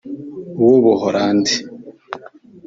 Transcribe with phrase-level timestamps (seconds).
[0.59, 1.55] uw’u Buholandi